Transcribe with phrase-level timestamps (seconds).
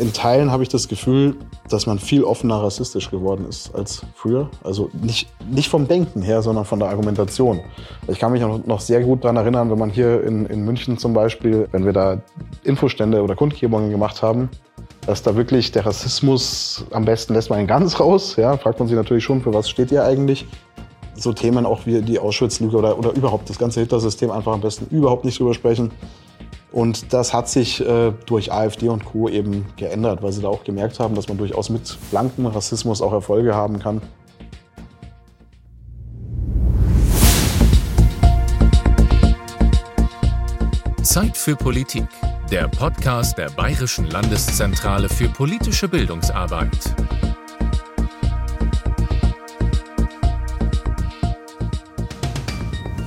[0.00, 1.36] In Teilen habe ich das Gefühl,
[1.68, 4.48] dass man viel offener rassistisch geworden ist als früher.
[4.64, 7.60] Also nicht, nicht vom Denken her, sondern von der Argumentation.
[8.08, 11.12] Ich kann mich noch sehr gut daran erinnern, wenn man hier in, in München zum
[11.12, 12.22] Beispiel, wenn wir da
[12.64, 14.48] Infostände oder Kundgebungen gemacht haben,
[15.04, 18.36] dass da wirklich der Rassismus am besten lässt man ihn ganz raus.
[18.36, 20.46] Ja, fragt man sich natürlich schon, für was steht ihr eigentlich?
[21.14, 24.86] So Themen auch wie die Auschwitz-Lüge oder, oder überhaupt das ganze Hitler-System einfach am besten
[24.96, 25.90] überhaupt nicht drüber sprechen.
[26.72, 29.28] Und das hat sich äh, durch AfD und Co.
[29.28, 33.12] eben geändert, weil sie da auch gemerkt haben, dass man durchaus mit blankem Rassismus auch
[33.12, 34.00] Erfolge haben kann.
[41.02, 42.06] Zeit für Politik,
[42.52, 46.94] der Podcast der Bayerischen Landeszentrale für politische Bildungsarbeit.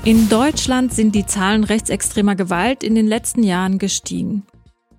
[0.05, 4.45] In Deutschland sind die Zahlen rechtsextremer Gewalt in den letzten Jahren gestiegen.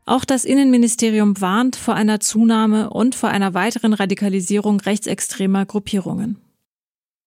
[0.07, 6.39] Auch das Innenministerium warnt vor einer Zunahme und vor einer weiteren Radikalisierung rechtsextremer Gruppierungen.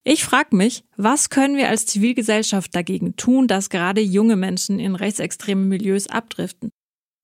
[0.04, 4.96] Ich frage mich, was können wir als Zivilgesellschaft dagegen tun, dass gerade junge Menschen in
[4.96, 6.72] rechtsextremen Milieus abdriften?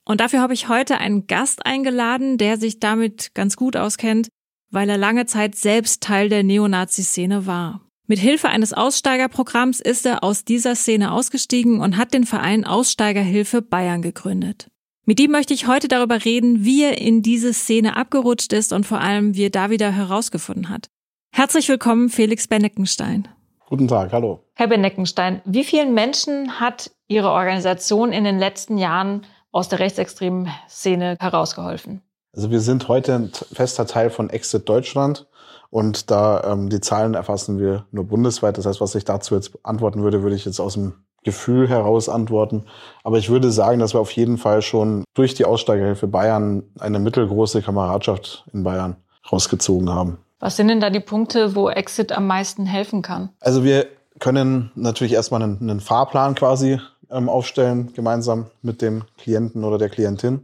[0.05, 4.27] Und dafür habe ich heute einen Gast eingeladen, der sich damit ganz gut auskennt,
[4.69, 7.81] weil er lange Zeit selbst Teil der Neonazi-Szene war.
[8.13, 13.63] Mit Hilfe eines Aussteigerprogramms ist er aus dieser Szene ausgestiegen und hat den Verein Aussteigerhilfe
[13.63, 14.69] Bayern gegründet.
[15.03, 18.85] Mit ihm möchte ich heute darüber reden, wie er in diese Szene abgerutscht ist und
[18.85, 20.89] vor allem, wie er da wieder herausgefunden hat.
[21.31, 23.27] Herzlich willkommen, Felix Benneckenstein.
[23.65, 24.43] Guten Tag, hallo.
[24.53, 30.49] Herr Benneckenstein, wie vielen Menschen hat Ihre Organisation in den letzten Jahren aus der rechtsextremen
[30.69, 32.03] Szene herausgeholfen?
[32.31, 35.25] Also wir sind heute ein fester Teil von Exit Deutschland.
[35.73, 38.59] Und da ähm, die Zahlen erfassen wir nur bundesweit.
[38.59, 40.93] Das heißt, was ich dazu jetzt antworten würde, würde ich jetzt aus dem
[41.23, 42.65] Gefühl heraus antworten.
[43.03, 46.99] Aber ich würde sagen, dass wir auf jeden Fall schon durch die Aussteigerhilfe Bayern eine
[46.99, 48.97] mittelgroße Kameradschaft in Bayern
[49.31, 50.19] rausgezogen haben.
[50.39, 53.29] Was sind denn da die Punkte, wo Exit am meisten helfen kann?
[53.39, 53.87] Also wir
[54.19, 59.89] können natürlich erstmal einen, einen Fahrplan quasi ähm, aufstellen, gemeinsam mit dem Klienten oder der
[59.89, 60.41] Klientin.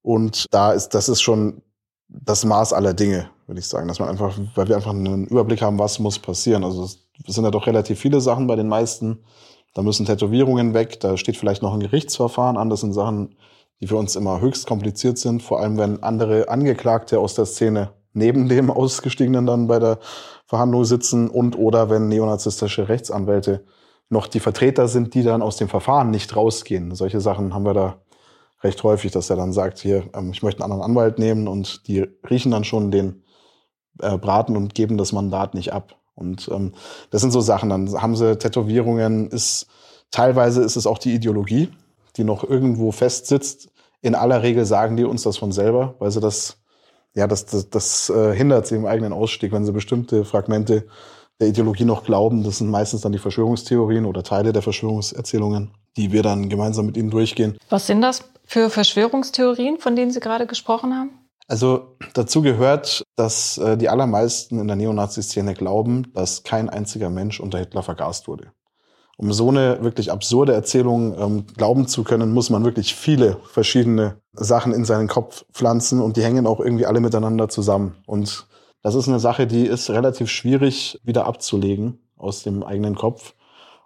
[0.00, 1.60] Und da ist, das ist schon
[2.12, 3.88] das Maß aller Dinge, würde ich sagen.
[3.88, 6.64] Dass man einfach, weil wir einfach einen Überblick haben, was muss passieren.
[6.64, 9.24] Also es sind ja doch relativ viele Sachen bei den meisten.
[9.74, 12.68] Da müssen Tätowierungen weg, da steht vielleicht noch ein Gerichtsverfahren an.
[12.68, 13.36] Das sind Sachen,
[13.80, 17.92] die für uns immer höchst kompliziert sind, vor allem wenn andere Angeklagte aus der Szene
[18.12, 19.98] neben dem Ausgestiegenen dann bei der
[20.44, 23.64] Verhandlung sitzen und oder wenn neonazistische Rechtsanwälte
[24.10, 26.94] noch die Vertreter sind, die dann aus dem Verfahren nicht rausgehen.
[26.94, 28.01] Solche Sachen haben wir da
[28.62, 31.86] recht häufig, dass er dann sagt, hier, ähm, ich möchte einen anderen Anwalt nehmen und
[31.88, 33.22] die riechen dann schon den
[34.00, 35.96] äh, Braten und geben das Mandat nicht ab.
[36.14, 36.72] Und ähm,
[37.10, 37.70] das sind so Sachen.
[37.70, 39.66] Dann haben sie Tätowierungen, ist
[40.10, 41.70] teilweise ist es auch die Ideologie,
[42.16, 43.70] die noch irgendwo festsitzt.
[44.00, 46.58] In aller Regel sagen die uns das von selber, weil sie das,
[47.14, 50.86] ja, das, das, das äh, hindert sie im eigenen Ausstieg, wenn sie bestimmte Fragmente
[51.40, 52.44] der Ideologie noch glauben.
[52.44, 56.96] Das sind meistens dann die Verschwörungstheorien oder Teile der Verschwörungserzählungen, die wir dann gemeinsam mit
[56.96, 57.58] ihnen durchgehen.
[57.68, 61.10] Was sind das für Verschwörungstheorien, von denen Sie gerade gesprochen haben?
[61.48, 67.40] Also dazu gehört, dass äh, die allermeisten in der Neonazi-Szene glauben, dass kein einziger Mensch
[67.40, 68.52] unter Hitler vergast wurde.
[69.18, 74.16] Um so eine wirklich absurde Erzählung ähm, glauben zu können, muss man wirklich viele verschiedene
[74.32, 77.96] Sachen in seinen Kopf pflanzen und die hängen auch irgendwie alle miteinander zusammen.
[78.06, 78.46] Und
[78.82, 83.34] das ist eine Sache, die ist relativ schwierig wieder abzulegen aus dem eigenen Kopf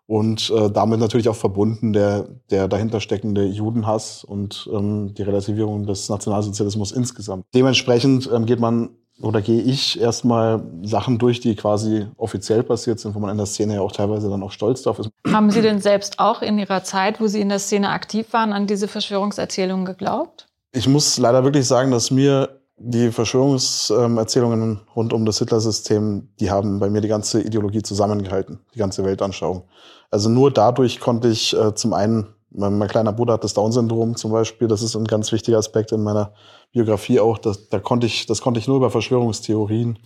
[0.06, 5.86] und äh, damit natürlich auch verbunden der, der dahinter steckende Judenhass und ähm, die Relativierung
[5.86, 7.44] des Nationalsozialismus insgesamt.
[7.54, 8.90] Dementsprechend ähm, geht man
[9.22, 13.46] oder gehe ich erstmal Sachen durch, die quasi offiziell passiert sind, wo man in der
[13.46, 15.10] Szene ja auch teilweise dann auch stolz drauf ist.
[15.26, 18.52] Haben Sie denn selbst auch in Ihrer Zeit, wo Sie in der Szene aktiv waren,
[18.52, 20.48] an diese Verschwörungserzählungen geglaubt?
[20.72, 26.78] Ich muss leider wirklich sagen, dass mir die Verschwörungserzählungen rund um das Hitler-System, die haben
[26.78, 29.62] bei mir die ganze Ideologie zusammengehalten, die ganze Weltanschauung.
[30.10, 34.16] Also nur dadurch konnte ich äh, zum einen, mein, mein, kleiner Bruder hat das Down-Syndrom
[34.16, 36.32] zum Beispiel, das ist ein ganz wichtiger Aspekt in meiner
[36.72, 39.98] Biografie auch, das, da konnte ich, das konnte ich nur über Verschwörungstheorien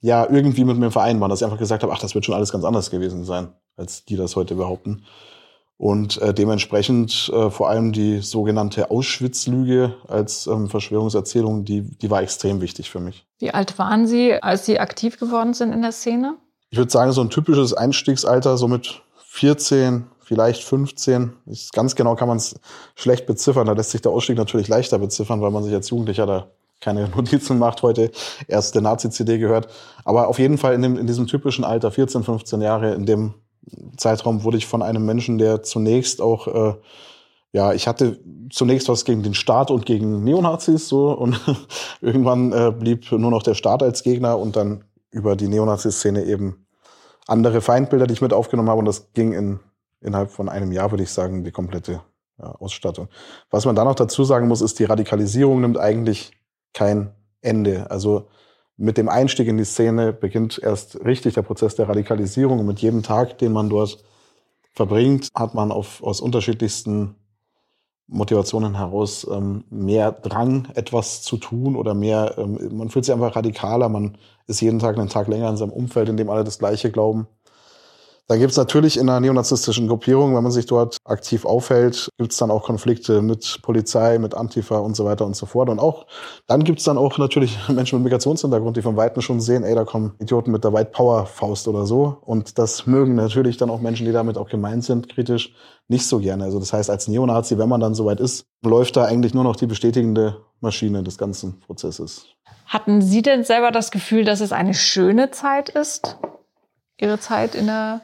[0.00, 2.52] ja irgendwie mit mir vereinbaren, dass ich einfach gesagt habe, ach, das wird schon alles
[2.52, 5.04] ganz anders gewesen sein, als die das heute behaupten.
[5.76, 12.22] Und äh, dementsprechend äh, vor allem die sogenannte Auschwitz-Lüge als ähm, Verschwörungserzählung, die, die war
[12.22, 13.26] extrem wichtig für mich.
[13.38, 16.36] Wie alt waren Sie, als Sie aktiv geworden sind in der Szene?
[16.70, 19.02] Ich würde sagen, so ein typisches Einstiegsalter, so mit
[19.34, 21.32] 14, vielleicht 15.
[21.46, 22.54] Ich, ganz genau kann man es
[22.94, 23.66] schlecht beziffern.
[23.66, 26.46] Da lässt sich der Ausstieg natürlich leichter beziffern, weil man sich als Jugendlicher da
[26.80, 28.12] keine Notizen macht, heute
[28.46, 29.66] erst der Nazi-CD gehört.
[30.04, 33.34] Aber auf jeden Fall in, dem, in diesem typischen Alter, 14, 15 Jahre, in dem
[33.96, 36.74] Zeitraum wurde ich von einem Menschen, der zunächst auch äh,
[37.52, 38.20] ja, ich hatte
[38.50, 41.40] zunächst was gegen den Staat und gegen Neonazis so und
[42.00, 46.63] irgendwann äh, blieb nur noch der Staat als Gegner und dann über die Neonazi-Szene eben
[47.26, 49.60] andere Feindbilder, die ich mit aufgenommen habe und das ging in,
[50.00, 52.02] innerhalb von einem Jahr, würde ich sagen, die komplette
[52.38, 53.08] ja, Ausstattung.
[53.50, 56.32] Was man da noch dazu sagen muss, ist, die Radikalisierung nimmt eigentlich
[56.72, 57.90] kein Ende.
[57.90, 58.28] Also
[58.76, 62.80] mit dem Einstieg in die Szene beginnt erst richtig der Prozess der Radikalisierung und mit
[62.80, 64.02] jedem Tag, den man dort
[64.72, 67.14] verbringt, hat man auf, aus unterschiedlichsten
[68.06, 73.36] Motivationen heraus ähm, mehr Drang, etwas zu tun oder mehr, ähm, man fühlt sich einfach
[73.36, 76.58] radikaler, man ist jeden Tag einen Tag länger in seinem Umfeld, in dem alle das
[76.58, 77.28] Gleiche glauben.
[78.26, 82.32] Dann gibt es natürlich in einer neonazistischen Gruppierung, wenn man sich dort aktiv aufhält, gibt
[82.32, 85.68] es dann auch Konflikte mit Polizei, mit Antifa und so weiter und so fort.
[85.68, 86.06] Und auch
[86.46, 89.74] dann gibt es dann auch natürlich Menschen mit Migrationshintergrund, die von Weitem schon sehen, ey,
[89.74, 92.16] da kommen Idioten mit der White Power Faust oder so.
[92.22, 95.54] Und das mögen natürlich dann auch Menschen, die damit auch gemeint sind, kritisch,
[95.88, 96.44] nicht so gerne.
[96.44, 99.56] Also das heißt, als Neonazi, wenn man dann soweit ist, läuft da eigentlich nur noch
[99.56, 102.33] die bestätigende Maschine des ganzen Prozesses.
[102.66, 106.18] Hatten Sie denn selber das Gefühl, dass es eine schöne Zeit ist?
[106.98, 108.02] Ihre Zeit in der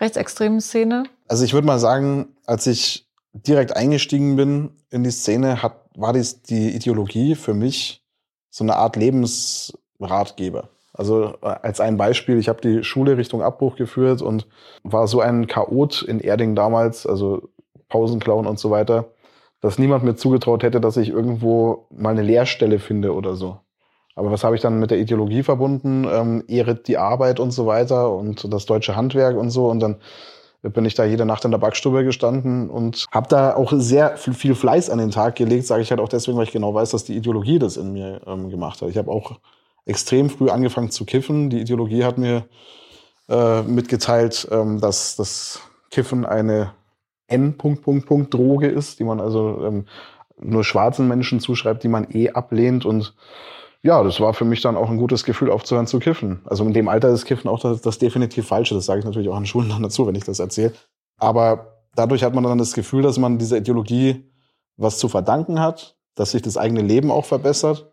[0.00, 1.04] rechtsextremen Szene?
[1.28, 6.12] Also ich würde mal sagen, als ich direkt eingestiegen bin in die Szene, hat, war
[6.12, 8.04] dies die Ideologie für mich
[8.50, 10.70] so eine Art Lebensratgeber.
[10.92, 14.48] Also äh, als ein Beispiel, ich habe die Schule Richtung Abbruch geführt und
[14.82, 17.48] war so ein Chaot in Erding damals, also
[17.88, 19.12] Pausenklauen und so weiter,
[19.60, 23.60] dass niemand mir zugetraut hätte, dass ich irgendwo mal eine Lehrstelle finde oder so.
[24.20, 26.04] Aber was habe ich dann mit der Ideologie verbunden?
[26.04, 29.70] Ähm, ehret die Arbeit und so weiter und das deutsche Handwerk und so.
[29.70, 29.96] Und dann
[30.62, 34.54] bin ich da jede Nacht in der Backstube gestanden und habe da auch sehr viel
[34.54, 37.04] Fleiß an den Tag gelegt, sage ich halt auch deswegen, weil ich genau weiß, dass
[37.04, 38.90] die Ideologie das in mir ähm, gemacht hat.
[38.90, 39.38] Ich habe auch
[39.86, 41.48] extrem früh angefangen zu kiffen.
[41.48, 42.44] Die Ideologie hat mir
[43.30, 46.72] äh, mitgeteilt, ähm, dass das Kiffen eine
[47.26, 47.56] N.
[47.56, 49.86] Punkt, Punkt, Punkt Droge ist, die man also ähm,
[50.38, 53.14] nur schwarzen Menschen zuschreibt, die man eh ablehnt und
[53.82, 56.40] ja, das war für mich dann auch ein gutes Gefühl, aufzuhören zu kiffen.
[56.44, 58.74] Also in dem Alter ist Kiffen auch das, das definitiv Falsche.
[58.74, 60.74] Das sage ich natürlich auch an Schulen dann dazu, wenn ich das erzähle.
[61.16, 64.30] Aber dadurch hat man dann das Gefühl, dass man dieser Ideologie
[64.76, 67.90] was zu verdanken hat, dass sich das eigene Leben auch verbessert.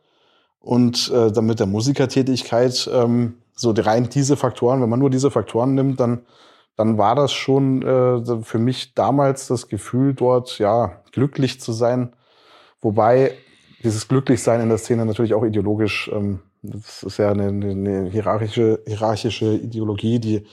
[0.59, 5.31] Und äh, dann mit der Musikertätigkeit, ähm, so rein diese Faktoren, wenn man nur diese
[5.31, 6.25] Faktoren nimmt, dann,
[6.75, 12.13] dann war das schon äh, für mich damals das Gefühl, dort ja glücklich zu sein.
[12.81, 13.33] Wobei
[13.83, 18.81] dieses Glücklichsein in der Szene natürlich auch ideologisch, ähm, das ist ja eine, eine hierarchische,
[18.85, 20.45] hierarchische Ideologie, die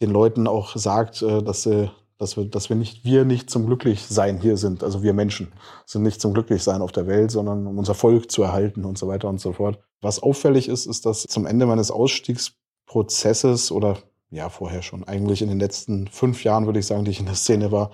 [0.00, 3.66] den Leuten auch sagt, äh, dass sie dass wir, dass wir nicht, wir nicht zum
[3.66, 4.82] Glücklichsein hier sind.
[4.82, 5.52] Also wir Menschen
[5.86, 9.06] sind nicht zum Glücklichsein auf der Welt, sondern um unser Volk zu erhalten und so
[9.06, 9.78] weiter und so fort.
[10.00, 13.98] Was auffällig ist, ist, dass zum Ende meines Ausstiegsprozesses oder
[14.30, 17.26] ja, vorher schon, eigentlich in den letzten fünf Jahren, würde ich sagen, die ich in
[17.26, 17.92] der Szene war,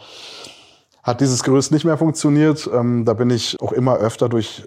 [1.05, 2.69] hat dieses Gerüst nicht mehr funktioniert.
[2.73, 4.65] Ähm, da bin ich auch immer öfter durch,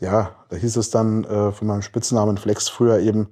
[0.00, 3.28] ja, da hieß es dann äh, von meinem Spitznamen Flex früher eben,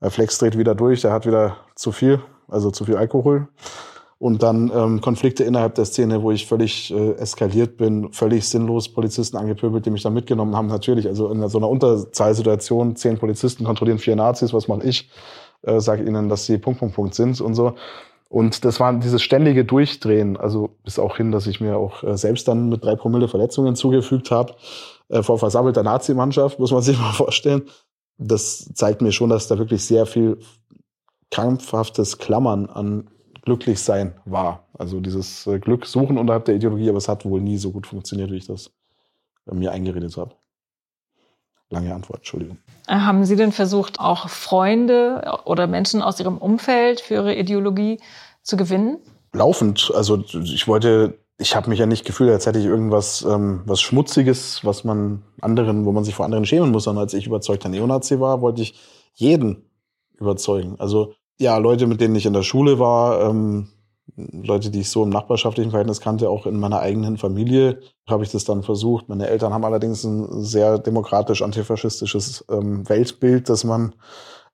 [0.00, 3.48] äh, Flex dreht wieder durch, der hat wieder zu viel, also zu viel Alkohol.
[4.18, 8.88] Und dann ähm, Konflikte innerhalb der Szene, wo ich völlig äh, eskaliert bin, völlig sinnlos
[8.88, 10.68] Polizisten angepöbelt, die mich dann mitgenommen haben.
[10.68, 15.10] Natürlich, also in so einer Unterzahlsituation, zehn Polizisten kontrollieren vier Nazis, was mache ich?
[15.62, 17.74] Äh, sage ihnen, dass sie Punkt, Punkt, Punkt sind und so.
[18.28, 22.16] Und das war dieses ständige Durchdrehen, also bis auch hin, dass ich mir auch äh,
[22.16, 24.54] selbst dann mit drei Promille Verletzungen zugefügt habe,
[25.08, 27.62] äh, vor versammelter Nazi-Mannschaft, muss man sich mal vorstellen.
[28.18, 30.38] Das zeigt mir schon, dass da wirklich sehr viel
[31.30, 33.08] krampfhaftes Klammern an
[33.42, 34.66] Glücklichsein war.
[34.74, 37.86] Also dieses äh, Glück suchen unterhalb der Ideologie, aber es hat wohl nie so gut
[37.86, 38.70] funktioniert, wie ich das
[39.46, 40.34] äh, mir eingeredet habe.
[41.70, 42.58] Lange Antwort, Entschuldigung.
[42.86, 47.98] Haben Sie denn versucht, auch Freunde oder Menschen aus Ihrem Umfeld für Ihre Ideologie
[48.42, 48.98] zu gewinnen?
[49.32, 49.92] Laufend.
[49.94, 53.80] Also ich wollte, ich habe mich ja nicht gefühlt, als hätte ich irgendwas ähm, was
[53.80, 57.68] Schmutziges, was man anderen, wo man sich vor anderen schämen muss, sondern als ich überzeugter
[57.68, 58.78] Neonazi war, wollte ich
[59.14, 59.68] jeden
[60.18, 60.76] überzeugen.
[60.78, 63.68] Also ja, Leute, mit denen ich in der Schule war, ähm,
[64.14, 68.30] Leute, die ich so im nachbarschaftlichen Verhältnis kannte, auch in meiner eigenen Familie, habe ich
[68.30, 69.08] das dann versucht.
[69.08, 73.94] Meine Eltern haben allerdings ein sehr demokratisch antifaschistisches ähm, Weltbild, dass man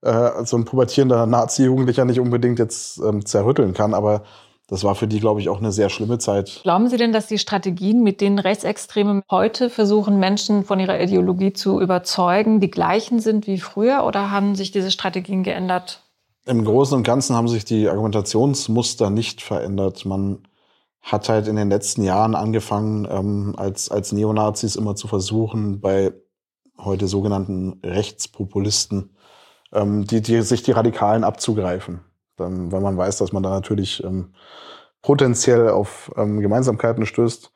[0.00, 4.22] äh, so ein pubertierender Nazi-Jugendlicher nicht unbedingt jetzt ähm, zerrütteln kann, aber
[4.68, 6.60] das war für die, glaube ich, auch eine sehr schlimme Zeit.
[6.62, 11.52] Glauben Sie denn, dass die Strategien, mit denen Rechtsextreme heute versuchen, Menschen von ihrer Ideologie
[11.52, 16.02] zu überzeugen, die gleichen sind wie früher oder haben sich diese Strategien geändert?
[16.44, 20.04] Im Großen und Ganzen haben sich die Argumentationsmuster nicht verändert.
[20.04, 20.46] Man
[21.00, 26.12] hat halt in den letzten Jahren angefangen, ähm, als, als Neonazis immer zu versuchen, bei
[26.78, 29.16] heute sogenannten Rechtspopulisten,
[29.72, 32.00] ähm, die, die sich die Radikalen abzugreifen.
[32.36, 34.34] Dann, weil man weiß, dass man da natürlich ähm,
[35.00, 37.52] potenziell auf ähm, Gemeinsamkeiten stößt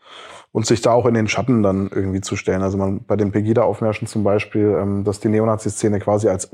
[0.53, 2.63] und sich da auch in den Schatten dann irgendwie zu stellen.
[2.63, 6.53] Also man bei den Pegida-Aufmärschen zum Beispiel, ähm, dass die Neonazi-Szene quasi als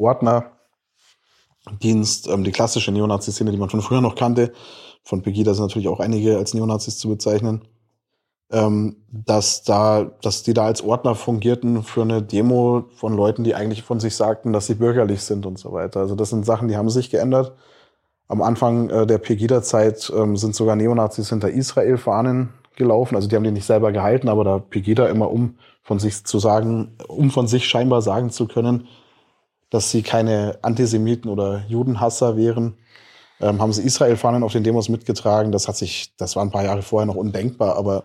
[1.67, 4.53] Ordnerdienst, ähm, die klassische Neonazi-Szene, die man von früher noch kannte,
[5.05, 7.63] von Pegida sind natürlich auch einige als Neonazis zu bezeichnen,
[8.51, 13.55] ähm, dass da, dass die da als Ordner fungierten für eine Demo von Leuten, die
[13.55, 16.01] eigentlich von sich sagten, dass sie bürgerlich sind und so weiter.
[16.01, 17.53] Also das sind Sachen, die haben sich geändert.
[18.29, 23.17] Am Anfang äh, der Pegida-Zeit ähm, sind sogar Neonazis hinter Israel-Fahnen gelaufen.
[23.17, 26.39] Also die haben die nicht selber gehalten, aber da Pegida immer um von sich zu
[26.39, 28.87] sagen, um von sich scheinbar sagen zu können,
[29.73, 32.77] dass sie keine Antisemiten oder Judenhasser wären,
[33.41, 35.51] ähm, haben sie Israel-Fahnen auf den Demos mitgetragen.
[35.51, 38.05] Das hat sich, das war ein paar Jahre vorher noch undenkbar, aber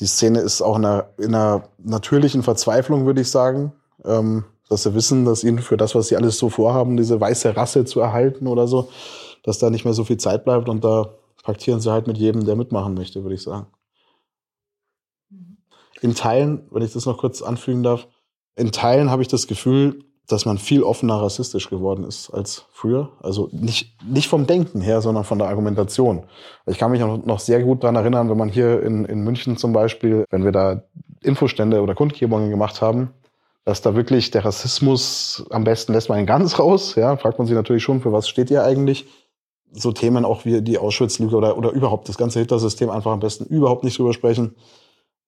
[0.00, 3.74] die Szene ist auch in einer, in einer natürlichen Verzweiflung, würde ich sagen.
[4.02, 7.54] Ähm, dass sie wissen, dass ihnen für das, was sie alles so vorhaben, diese weiße
[7.54, 8.88] Rasse zu erhalten oder so,
[9.42, 11.10] dass da nicht mehr so viel Zeit bleibt und da
[11.42, 13.66] paktieren sie halt mit jedem, der mitmachen möchte, würde ich sagen.
[16.00, 18.08] In Teilen, wenn ich das noch kurz anfügen darf,
[18.56, 23.10] in Teilen habe ich das Gefühl, dass man viel offener rassistisch geworden ist als früher.
[23.22, 26.24] Also nicht, nicht vom Denken her, sondern von der Argumentation.
[26.66, 29.72] Ich kann mich noch sehr gut dran erinnern, wenn man hier in, in München zum
[29.72, 30.82] Beispiel, wenn wir da
[31.20, 33.10] Infostände oder Kundgebungen gemacht haben,
[33.64, 37.46] dass da wirklich der Rassismus, am besten lässt man ihn ganz raus, ja, fragt man
[37.46, 39.06] sich natürlich schon, für was steht ihr eigentlich?
[39.72, 43.44] So Themen auch wie die Auschwitz-Lüge oder, oder überhaupt das ganze Hitlersystem einfach am besten
[43.46, 44.54] überhaupt nicht drüber sprechen.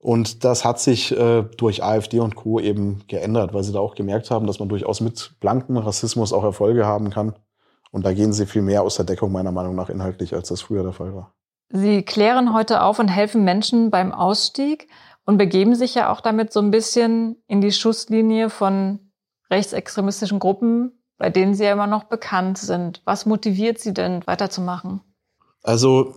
[0.07, 2.61] Und das hat sich äh, durch AfD und Co.
[2.61, 6.45] eben geändert, weil sie da auch gemerkt haben, dass man durchaus mit blankem Rassismus auch
[6.45, 7.35] Erfolge haben kann.
[7.91, 10.61] Und da gehen sie viel mehr aus der Deckung meiner Meinung nach inhaltlich, als das
[10.61, 11.35] früher der Fall war.
[11.71, 14.87] Sie klären heute auf und helfen Menschen beim Ausstieg
[15.25, 19.11] und begeben sich ja auch damit so ein bisschen in die Schusslinie von
[19.51, 23.03] rechtsextremistischen Gruppen, bei denen Sie ja immer noch bekannt sind.
[23.07, 25.01] Was motiviert Sie denn weiterzumachen?
[25.65, 26.15] Also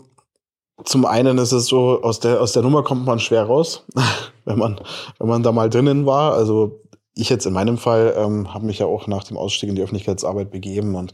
[0.86, 3.86] zum einen ist es so, aus der, aus der Nummer kommt man schwer raus,
[4.46, 4.80] wenn man,
[5.20, 6.34] wenn man da mal drinnen war.
[6.34, 6.82] Also
[7.14, 9.82] ich jetzt in meinem Fall ähm, habe mich ja auch nach dem Ausstieg in die
[9.82, 11.14] Öffentlichkeitsarbeit begeben und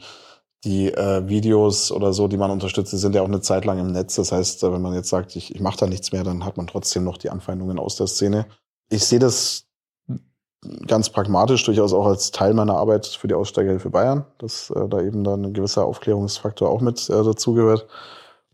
[0.63, 3.79] die äh, Videos oder so, die man unterstützt, die sind ja auch eine Zeit lang
[3.79, 4.15] im Netz.
[4.15, 6.67] Das heißt, wenn man jetzt sagt, ich, ich mache da nichts mehr, dann hat man
[6.67, 8.47] trotzdem noch die Anfeindungen aus der Szene.
[8.89, 9.67] Ich sehe das
[10.87, 15.01] ganz pragmatisch durchaus auch als Teil meiner Arbeit für die Aussteigerhilfe Bayern, dass äh, da
[15.01, 17.87] eben dann ein gewisser Aufklärungsfaktor auch mit äh, dazugehört.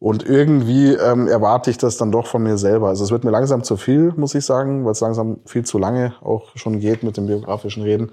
[0.02, 2.88] Und irgendwie ähm, erwarte ich das dann doch von mir selber.
[2.88, 5.78] Also es wird mir langsam zu viel, muss ich sagen, weil es langsam viel zu
[5.78, 8.12] lange auch schon geht mit dem biografischen Reden.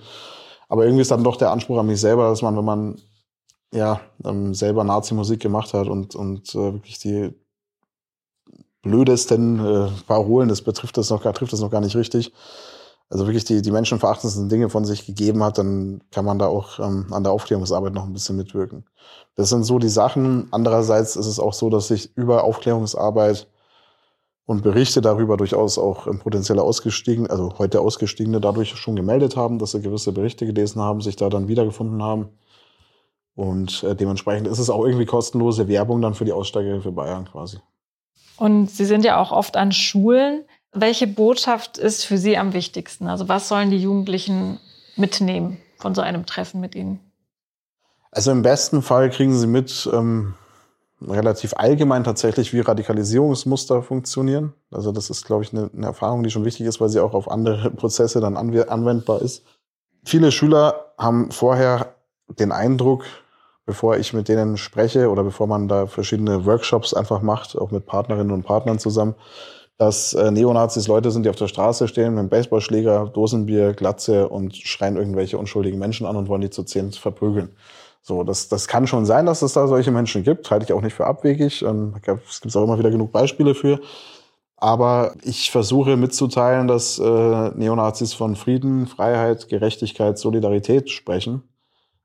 [0.69, 3.01] Aber irgendwie ist dann doch der Anspruch an mich selber, dass man, wenn man
[3.73, 7.35] ja ähm, selber Nazi-Musik gemacht hat und, und äh, wirklich die
[8.83, 12.35] blödesten äh, Parolen, das betrifft das noch gar, trifft das noch gar nicht richtig,
[13.11, 16.79] also wirklich die, die menschenverachtendsten Dinge von sich gegeben hat, dann kann man da auch
[16.79, 18.85] ähm, an der Aufklärungsarbeit noch ein bisschen mitwirken.
[19.35, 20.49] Das sind so die Sachen.
[20.51, 23.49] Andererseits ist es auch so, dass sich über Aufklärungsarbeit
[24.45, 29.59] und Berichte darüber durchaus auch ähm, potenzielle Ausgestiegen, also heute Ausgestiegene dadurch schon gemeldet haben,
[29.59, 32.29] dass sie gewisse Berichte gelesen haben, sich da dann wiedergefunden haben.
[33.35, 37.59] Und äh, dementsprechend ist es auch irgendwie kostenlose Werbung dann für die Aussteigerhilfe Bayern quasi.
[38.37, 40.45] Und Sie sind ja auch oft an Schulen.
[40.73, 43.09] Welche Botschaft ist für Sie am wichtigsten?
[43.09, 44.61] Also was sollen die Jugendlichen
[44.97, 47.01] mitnehmen von so einem Treffen mit Ihnen?
[48.11, 50.35] Also im besten Fall kriegen Sie mit ähm,
[51.01, 54.55] relativ allgemein tatsächlich, wie Radikalisierungsmuster funktionieren.
[54.71, 57.15] Also das ist, glaube ich, eine, eine Erfahrung, die schon wichtig ist, weil sie auch
[57.15, 59.45] auf andere Prozesse dann anwendbar ist.
[60.05, 61.95] Viele Schüler haben vorher
[62.29, 63.05] den Eindruck,
[63.67, 67.87] bevor ich mit denen spreche oder bevor man da verschiedene Workshops einfach macht, auch mit
[67.87, 69.15] Partnerinnen und Partnern zusammen,
[69.79, 74.29] dass äh, Neonazis Leute sind, die auf der Straße stehen mit einem Baseballschläger, Dosenbier, Glatze
[74.29, 77.51] und schreien irgendwelche unschuldigen Menschen an und wollen die zu zehn verprügeln.
[78.03, 80.83] So, das, das kann schon sein, dass es da solche Menschen gibt, halte ich auch
[80.83, 81.63] nicht für abwegig.
[81.63, 81.95] Ähm,
[82.29, 83.81] es gibt auch immer wieder genug Beispiele für.
[84.57, 87.03] Aber ich versuche mitzuteilen, dass äh,
[87.55, 91.45] Neonazis von Frieden, Freiheit, Gerechtigkeit, Solidarität sprechen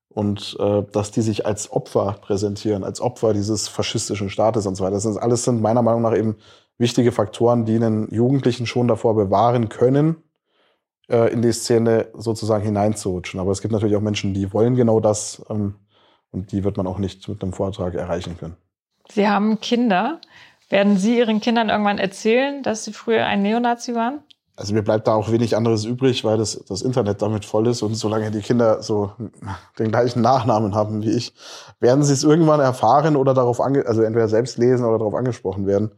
[0.09, 4.83] und äh, dass die sich als Opfer präsentieren, als Opfer dieses faschistischen Staates und so
[4.83, 4.95] weiter.
[4.95, 6.35] Das sind, alles sind meiner Meinung nach eben
[6.77, 10.17] wichtige Faktoren, die einen Jugendlichen schon davor bewahren können,
[11.09, 13.39] äh, in die Szene sozusagen hineinzurutschen.
[13.39, 15.75] Aber es gibt natürlich auch Menschen, die wollen genau das ähm,
[16.31, 18.57] und die wird man auch nicht mit einem Vortrag erreichen können.
[19.09, 20.19] Sie haben Kinder.
[20.69, 24.23] Werden Sie Ihren Kindern irgendwann erzählen, dass Sie früher ein Neonazi waren?
[24.55, 27.81] Also mir bleibt da auch wenig anderes übrig, weil das, das Internet damit voll ist
[27.81, 29.11] und solange die Kinder so
[29.79, 31.33] den gleichen Nachnamen haben wie ich,
[31.79, 35.65] werden sie es irgendwann erfahren oder darauf ange also entweder selbst lesen oder darauf angesprochen
[35.65, 35.91] werden.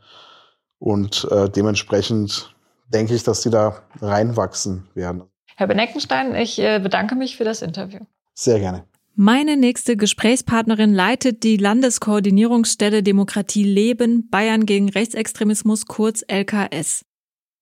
[0.86, 2.56] Und äh, dementsprechend
[2.94, 5.24] denke ich, dass die da reinwachsen werden.
[5.56, 8.02] Herr Beneckenstein, ich äh, bedanke mich für das Interview.
[8.36, 8.84] Sehr gerne.
[9.16, 17.04] Meine nächste Gesprächspartnerin leitet die Landeskoordinierungsstelle Demokratie Leben Bayern gegen Rechtsextremismus kurz LKS.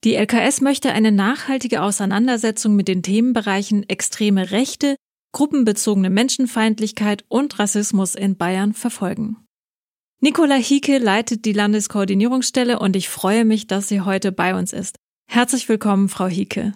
[0.03, 4.97] Die LKS möchte eine nachhaltige Auseinandersetzung mit den Themenbereichen extreme Rechte,
[5.31, 9.42] gruppenbezogene Menschenfeindlichkeit und Rassismus in Bayern verfolgen.
[10.23, 14.95] Nicola Hieke leitet die Landeskoordinierungsstelle und ich freue mich, dass sie heute bei uns ist.
[15.27, 16.71] Herzlich willkommen, Frau Hieke.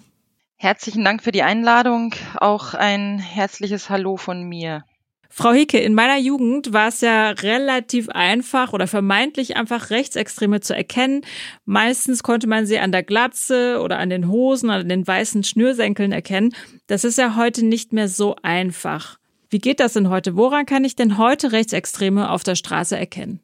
[0.58, 2.13] Herzlichen Dank für die Einladung.
[2.42, 4.84] Auch ein herzliches Hallo von mir.
[5.30, 10.75] Frau Hicke, in meiner Jugend war es ja relativ einfach oder vermeintlich einfach Rechtsextreme zu
[10.75, 11.22] erkennen.
[11.63, 16.12] Meistens konnte man sie an der Glatze oder an den Hosen, an den weißen Schnürsenkeln
[16.12, 16.54] erkennen.
[16.88, 19.20] Das ist ja heute nicht mehr so einfach.
[19.50, 20.36] Wie geht das denn heute?
[20.36, 23.42] Woran kann ich denn heute Rechtsextreme auf der Straße erkennen?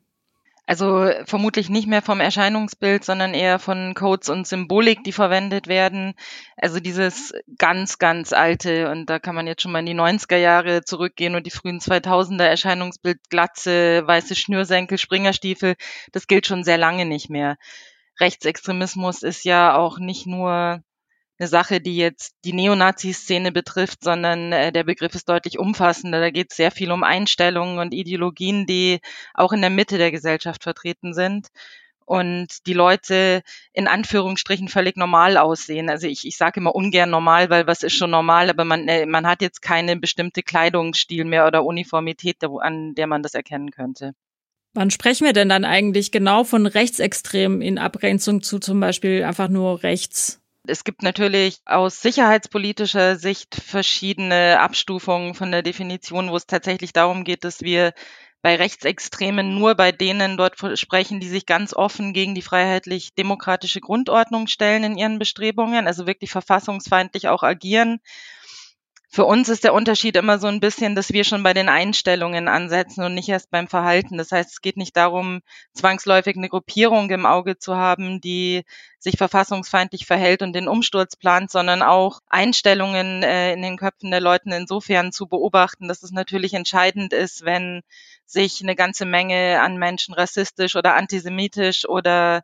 [0.65, 6.13] Also vermutlich nicht mehr vom Erscheinungsbild, sondern eher von Codes und Symbolik, die verwendet werden.
[6.55, 10.37] Also dieses ganz, ganz alte, und da kann man jetzt schon mal in die 90er
[10.37, 15.75] Jahre zurückgehen und die frühen 2000er Erscheinungsbild, Glatze, weiße Schnürsenkel, Springerstiefel,
[16.13, 17.57] das gilt schon sehr lange nicht mehr.
[18.21, 20.81] Rechtsextremismus ist ja auch nicht nur
[21.43, 26.21] eine Sache, die jetzt die Neonazi-Szene betrifft, sondern äh, der Begriff ist deutlich umfassender.
[26.21, 28.99] Da geht es sehr viel um Einstellungen und Ideologien, die
[29.33, 31.49] auch in der Mitte der Gesellschaft vertreten sind
[32.05, 33.41] und die Leute
[33.73, 35.89] in Anführungsstrichen völlig normal aussehen.
[35.89, 39.05] Also ich, ich sage immer ungern normal, weil was ist schon normal, aber man, äh,
[39.05, 44.13] man hat jetzt keine bestimmte Kleidungsstil mehr oder Uniformität, an der man das erkennen könnte.
[44.75, 49.49] Wann sprechen wir denn dann eigentlich genau von Rechtsextremen in Abgrenzung zu zum Beispiel einfach
[49.49, 50.42] nur rechts?
[50.65, 57.25] Es gibt natürlich aus sicherheitspolitischer Sicht verschiedene Abstufungen von der Definition, wo es tatsächlich darum
[57.25, 57.93] geht, dass wir
[58.41, 64.47] bei Rechtsextremen nur bei denen dort sprechen, die sich ganz offen gegen die freiheitlich-demokratische Grundordnung
[64.47, 67.99] stellen in ihren Bestrebungen, also wirklich verfassungsfeindlich auch agieren
[69.13, 72.47] für uns ist der Unterschied immer so ein bisschen, dass wir schon bei den Einstellungen
[72.47, 74.17] ansetzen und nicht erst beim Verhalten.
[74.17, 75.41] Das heißt, es geht nicht darum,
[75.73, 78.63] zwangsläufig eine Gruppierung im Auge zu haben, die
[78.97, 84.19] sich verfassungsfeindlich verhält und den Umsturz plant, sondern auch Einstellungen äh, in den Köpfen der
[84.19, 87.83] Leuten insofern zu beobachten, dass es natürlich entscheidend ist, wenn
[88.25, 92.43] sich eine ganze Menge an Menschen rassistisch oder antisemitisch oder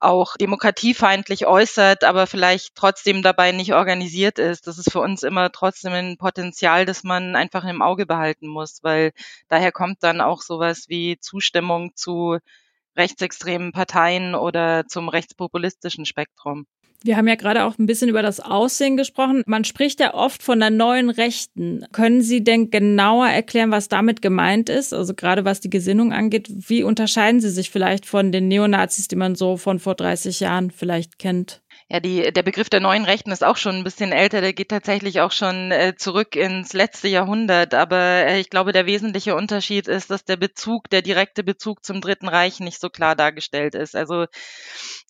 [0.00, 4.66] auch demokratiefeindlich äußert, aber vielleicht trotzdem dabei nicht organisiert ist.
[4.66, 8.82] Das ist für uns immer trotzdem ein Potenzial, das man einfach im Auge behalten muss,
[8.82, 9.12] weil
[9.48, 12.38] daher kommt dann auch sowas wie Zustimmung zu
[12.96, 16.66] rechtsextremen Parteien oder zum rechtspopulistischen Spektrum.
[17.06, 19.44] Wir haben ja gerade auch ein bisschen über das Aussehen gesprochen.
[19.46, 21.84] Man spricht ja oft von der neuen Rechten.
[21.92, 24.92] Können Sie denn genauer erklären, was damit gemeint ist?
[24.92, 29.16] Also gerade was die Gesinnung angeht, wie unterscheiden sie sich vielleicht von den Neonazis, die
[29.16, 31.62] man so von vor 30 Jahren vielleicht kennt?
[31.88, 34.40] Ja, die, der Begriff der neuen Rechten ist auch schon ein bisschen älter.
[34.40, 37.74] Der geht tatsächlich auch schon äh, zurück ins letzte Jahrhundert.
[37.74, 42.00] Aber äh, ich glaube, der wesentliche Unterschied ist, dass der Bezug, der direkte Bezug zum
[42.00, 43.94] Dritten Reich nicht so klar dargestellt ist.
[43.94, 44.26] Also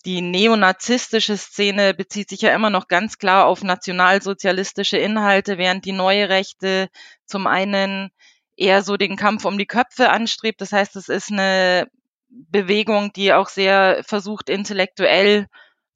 [0.05, 5.93] die neonazistische Szene bezieht sich ja immer noch ganz klar auf nationalsozialistische Inhalte, während die
[5.93, 6.89] neue Rechte
[7.25, 8.11] zum einen
[8.55, 10.61] eher so den Kampf um die Köpfe anstrebt.
[10.61, 11.87] Das heißt, es ist eine
[12.29, 15.47] Bewegung, die auch sehr versucht, intellektuell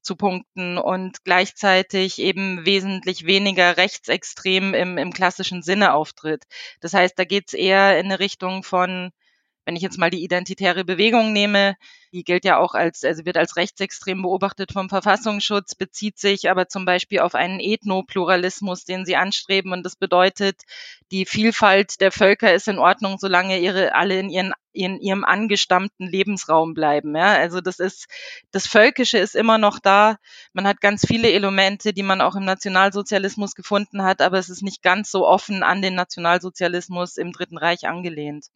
[0.02, 6.46] zu punkten und gleichzeitig eben wesentlich weniger rechtsextrem im, im klassischen Sinne auftritt.
[6.80, 9.12] Das heißt, da geht es eher in eine Richtung von
[9.72, 11.78] wenn ich jetzt mal die identitäre Bewegung nehme,
[12.12, 16.68] die gilt ja auch als, also wird als rechtsextrem beobachtet vom Verfassungsschutz, bezieht sich aber
[16.68, 19.72] zum Beispiel auf einen Ethnopluralismus, den sie anstreben.
[19.72, 20.64] Und das bedeutet,
[21.10, 26.06] die Vielfalt der Völker ist in Ordnung, solange ihre alle in ihren in ihrem angestammten
[26.06, 27.16] Lebensraum bleiben.
[27.16, 27.34] Ja?
[27.34, 28.08] Also das ist,
[28.52, 30.18] das Völkische ist immer noch da.
[30.52, 34.64] Man hat ganz viele Elemente, die man auch im Nationalsozialismus gefunden hat, aber es ist
[34.64, 38.48] nicht ganz so offen an den Nationalsozialismus im Dritten Reich angelehnt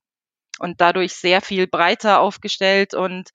[0.60, 3.30] und dadurch sehr viel breiter aufgestellt und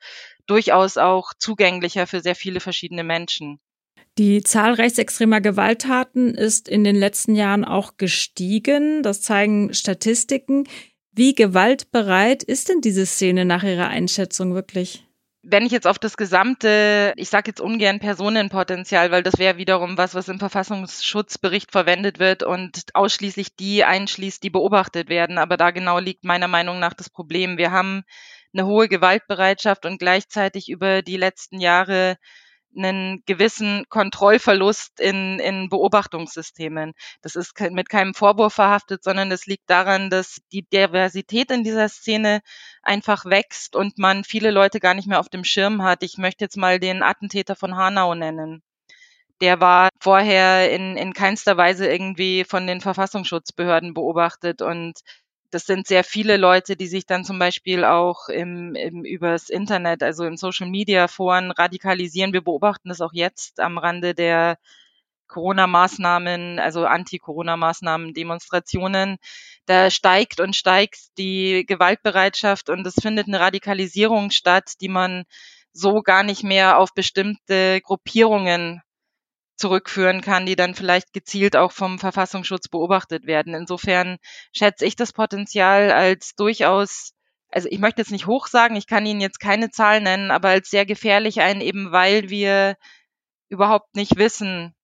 [0.47, 3.61] durchaus auch zugänglicher für sehr viele verschiedene Menschen.
[4.19, 9.03] Die Zahl rechtsextremer Gewalttaten ist in den letzten Jahren auch gestiegen.
[9.03, 10.65] Das zeigen Statistiken.
[11.13, 15.07] Wie gewaltbereit ist denn diese Szene nach Ihrer Einschätzung wirklich?
[15.43, 19.97] Wenn ich jetzt auf das gesamte, ich sage jetzt ungern Personenpotenzial, weil das wäre wiederum
[19.97, 25.39] was, was im Verfassungsschutzbericht verwendet wird und ausschließlich die einschließt, die beobachtet werden.
[25.39, 27.57] Aber da genau liegt meiner Meinung nach das Problem.
[27.57, 28.03] Wir haben
[28.53, 32.17] eine hohe Gewaltbereitschaft und gleichzeitig über die letzten Jahre
[32.77, 36.93] einen gewissen Kontrollverlust in, in Beobachtungssystemen.
[37.23, 41.89] Das ist mit keinem Vorwurf verhaftet, sondern es liegt daran, dass die Diversität in dieser
[41.89, 42.41] Szene
[42.83, 46.03] einfach wächst und man viele Leute gar nicht mehr auf dem Schirm hat.
[46.03, 48.63] Ich möchte jetzt mal den Attentäter von Hanau nennen
[49.41, 55.01] der war vorher in, in keinster Weise irgendwie von den Verfassungsschutzbehörden beobachtet und
[55.51, 60.03] das sind sehr viele Leute, die sich dann zum Beispiel auch im, im, übers Internet,
[60.03, 62.33] also in Social Media Foren radikalisieren.
[62.33, 64.59] Wir beobachten das auch jetzt am Rande der
[65.29, 69.19] Corona-Maßnahmen, also Anti-Corona-Maßnahmen, Demonstrationen.
[69.67, 75.25] Da steigt und steigt die Gewaltbereitschaft und es findet eine Radikalisierung statt, die man
[75.73, 78.83] so gar nicht mehr auf bestimmte Gruppierungen
[79.61, 83.55] zurückführen kann, die dann vielleicht gezielt auch vom Verfassungsschutz beobachtet werden.
[83.55, 84.17] Insofern
[84.53, 87.13] schätze ich das Potenzial als durchaus,
[87.51, 90.49] also ich möchte jetzt nicht hoch sagen, ich kann Ihnen jetzt keine Zahl nennen, aber
[90.49, 92.77] als sehr gefährlich ein, eben weil wir
[93.49, 94.75] überhaupt nicht wissen,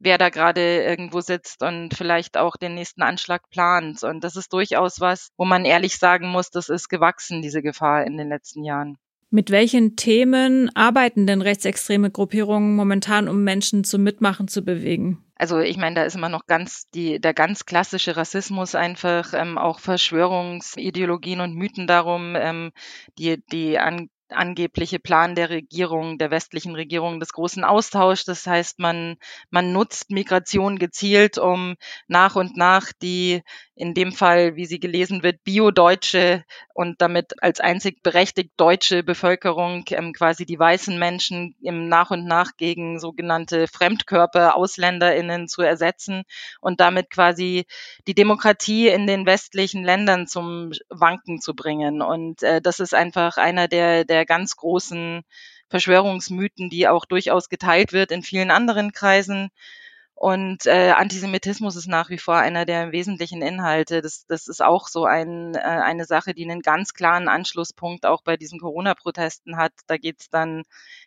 [0.00, 4.02] wer da gerade irgendwo sitzt und vielleicht auch den nächsten Anschlag plant.
[4.02, 8.04] Und das ist durchaus was, wo man ehrlich sagen muss, das ist gewachsen, diese Gefahr
[8.04, 8.98] in den letzten Jahren.
[9.34, 15.24] Mit welchen Themen arbeiten denn rechtsextreme Gruppierungen momentan, um Menschen zum Mitmachen zu bewegen?
[15.34, 19.58] Also ich meine, da ist immer noch ganz die, der ganz klassische Rassismus einfach, ähm,
[19.58, 22.70] auch Verschwörungsideologien und Mythen darum, ähm,
[23.18, 28.24] die, die an, angebliche Plan der Regierung, der westlichen Regierung des großen Austauschs.
[28.24, 29.16] Das heißt, man,
[29.50, 31.74] man nutzt Migration gezielt, um
[32.06, 33.42] nach und nach die,
[33.76, 39.84] in dem Fall, wie sie gelesen wird, biodeutsche und damit als einzig berechtigt deutsche Bevölkerung
[39.90, 46.22] ähm, quasi die weißen Menschen im nach und nach gegen sogenannte Fremdkörper, AusländerInnen zu ersetzen
[46.60, 47.66] und damit quasi
[48.06, 52.00] die Demokratie in den westlichen Ländern zum Wanken zu bringen.
[52.00, 55.24] Und äh, das ist einfach einer der, der ganz großen
[55.68, 59.50] Verschwörungsmythen, die auch durchaus geteilt wird in vielen anderen Kreisen.
[60.16, 64.00] Und äh, Antisemitismus ist nach wie vor einer der wesentlichen Inhalte.
[64.00, 68.22] Das, das ist auch so ein, äh, eine Sache, die einen ganz klaren Anschlusspunkt auch
[68.22, 69.72] bei diesen Corona-Protesten hat.
[69.88, 70.62] Da geht es dann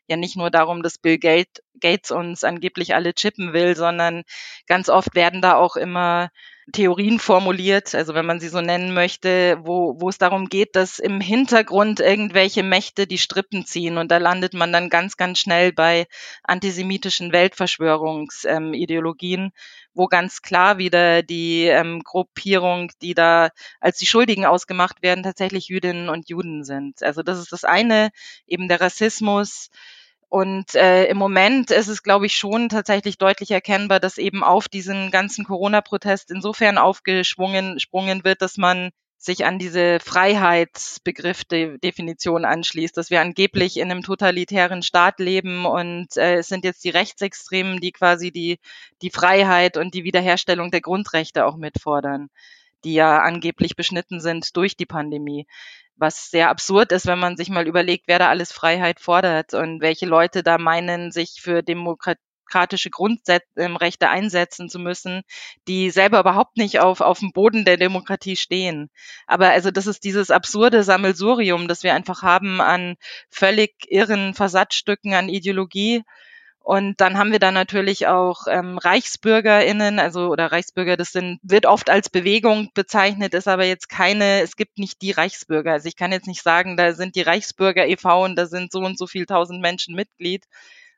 [0.07, 4.23] ja nicht nur darum, dass Bill Gates uns angeblich alle chippen will, sondern
[4.67, 6.29] ganz oft werden da auch immer
[6.73, 10.99] Theorien formuliert, also wenn man sie so nennen möchte, wo, wo es darum geht, dass
[10.99, 15.71] im Hintergrund irgendwelche Mächte die Strippen ziehen und da landet man dann ganz, ganz schnell
[15.71, 16.07] bei
[16.43, 19.51] antisemitischen Weltverschwörungsideologien, ähm,
[19.93, 25.69] wo ganz klar wieder die ähm, Gruppierung, die da als die Schuldigen ausgemacht werden, tatsächlich
[25.69, 27.01] Jüdinnen und Juden sind.
[27.01, 28.09] Also das ist das eine,
[28.45, 29.69] eben der Rassismus,
[30.29, 34.67] und äh, im Moment ist es, glaube ich, schon tatsächlich deutlich erkennbar, dass eben auf
[34.67, 43.09] diesen ganzen Corona-Protest insofern aufgeschwungen sprungen wird, dass man sich an diese Freiheitsbegriff-Definition anschließt, dass
[43.09, 47.91] wir angeblich in einem totalitären Staat leben und äh, es sind jetzt die Rechtsextremen, die
[47.91, 48.59] quasi die,
[49.01, 52.29] die Freiheit und die Wiederherstellung der Grundrechte auch mitfordern,
[52.83, 55.45] die ja angeblich beschnitten sind durch die Pandemie
[55.97, 59.81] was sehr absurd ist, wenn man sich mal überlegt, wer da alles Freiheit fordert und
[59.81, 65.23] welche Leute da meinen, sich für demokratische Grundrechte einsetzen zu müssen,
[65.67, 68.89] die selber überhaupt nicht auf, auf dem Boden der Demokratie stehen.
[69.25, 72.95] Aber also das ist dieses absurde Sammelsurium, das wir einfach haben an
[73.29, 76.03] völlig irren Versatzstücken an Ideologie,
[76.67, 81.65] und dann haben wir da natürlich auch ähm, ReichsbürgerInnen, also oder Reichsbürger, das sind, wird
[81.65, 85.71] oft als Bewegung bezeichnet, ist aber jetzt keine, es gibt nicht die Reichsbürger.
[85.71, 88.25] Also ich kann jetzt nicht sagen, da sind die Reichsbürger e.V.
[88.25, 90.43] und da sind so und so viel tausend Menschen Mitglied,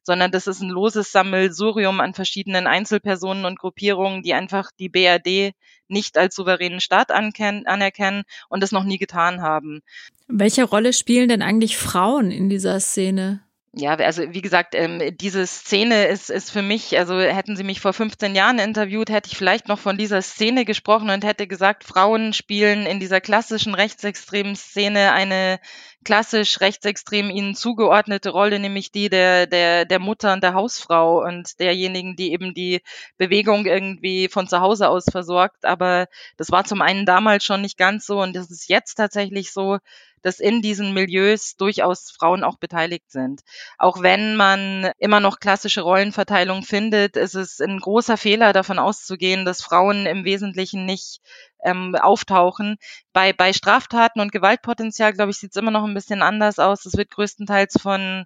[0.02, 5.54] sondern das ist ein loses Sammelsurium an verschiedenen Einzelpersonen und Gruppierungen, die einfach die BRD
[5.88, 9.82] nicht als souveränen Staat anerkennen und das noch nie getan haben.
[10.28, 13.42] Welche Rolle spielen denn eigentlich Frauen in dieser Szene?
[13.74, 17.80] Ja, also wie gesagt, ähm, diese Szene ist, ist für mich, also hätten Sie mich
[17.80, 21.84] vor 15 Jahren interviewt, hätte ich vielleicht noch von dieser Szene gesprochen und hätte gesagt,
[21.84, 25.60] Frauen spielen in dieser klassischen rechtsextremen Szene eine
[26.04, 31.60] klassisch rechtsextrem ihnen zugeordnete Rolle, nämlich die der, der, der Mutter und der Hausfrau und
[31.60, 32.82] derjenigen, die eben die
[33.18, 35.66] Bewegung irgendwie von zu Hause aus versorgt.
[35.66, 39.52] Aber das war zum einen damals schon nicht ganz so und das ist jetzt tatsächlich
[39.52, 39.78] so,
[40.22, 43.42] dass in diesen Milieus durchaus Frauen auch beteiligt sind.
[43.78, 49.46] Auch wenn man immer noch klassische Rollenverteilung findet, ist es ein großer Fehler davon auszugehen,
[49.46, 51.22] dass Frauen im Wesentlichen nicht
[51.64, 52.78] ähm, auftauchen.
[53.14, 56.86] Bei, bei Straftaten und Gewaltpotenzial, glaube ich, sieht es immer noch ein bisschen anders aus.
[56.86, 58.26] Es wird größtenteils von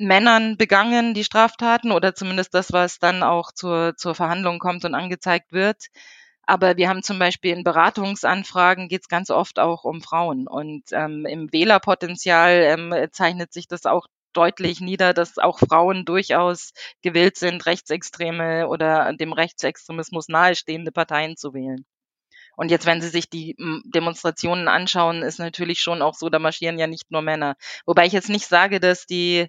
[0.00, 4.94] Männern begangen, die Straftaten, oder zumindest das, was dann auch zur, zur Verhandlung kommt und
[4.94, 5.76] angezeigt wird.
[6.50, 10.48] Aber wir haben zum Beispiel in Beratungsanfragen geht es ganz oft auch um Frauen.
[10.48, 16.72] Und ähm, im Wählerpotenzial ähm, zeichnet sich das auch deutlich nieder, dass auch Frauen durchaus
[17.02, 21.86] gewillt sind, rechtsextreme oder dem Rechtsextremismus nahestehende Parteien zu wählen.
[22.56, 26.80] Und jetzt, wenn Sie sich die Demonstrationen anschauen, ist natürlich schon auch so, da marschieren
[26.80, 27.54] ja nicht nur Männer.
[27.86, 29.46] Wobei ich jetzt nicht sage, dass die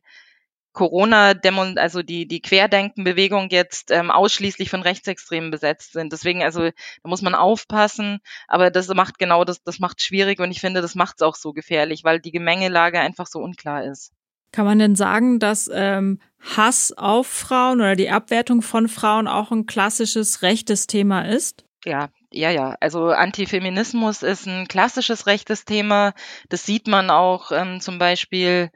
[0.73, 1.33] Corona,
[1.75, 6.13] also die, die Querdenkenbewegung jetzt ähm, ausschließlich von Rechtsextremen besetzt sind.
[6.13, 6.71] Deswegen, also da
[7.09, 10.95] muss man aufpassen, aber das macht genau das, das macht schwierig und ich finde, das
[10.95, 14.13] macht es auch so gefährlich, weil die Gemengelage einfach so unklar ist.
[14.53, 19.51] Kann man denn sagen, dass ähm, Hass auf Frauen oder die Abwertung von Frauen auch
[19.51, 21.65] ein klassisches rechtes Thema ist?
[21.85, 22.75] Ja, ja, ja.
[22.79, 26.13] Also Antifeminismus ist ein klassisches rechtes Thema.
[26.49, 28.71] Das sieht man auch ähm, zum Beispiel